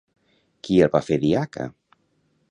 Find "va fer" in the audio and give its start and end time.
0.95-1.17